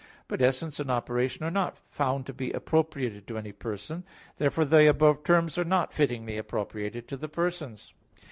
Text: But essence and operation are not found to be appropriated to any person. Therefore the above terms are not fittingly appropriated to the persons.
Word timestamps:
But 0.27 0.41
essence 0.41 0.79
and 0.79 0.89
operation 0.89 1.45
are 1.45 1.51
not 1.51 1.77
found 1.77 2.25
to 2.25 2.33
be 2.33 2.49
appropriated 2.53 3.27
to 3.27 3.37
any 3.37 3.51
person. 3.51 4.03
Therefore 4.37 4.65
the 4.65 4.89
above 4.89 5.23
terms 5.23 5.59
are 5.59 5.63
not 5.63 5.93
fittingly 5.93 6.39
appropriated 6.39 7.07
to 7.09 7.17
the 7.17 7.29
persons. 7.29 7.93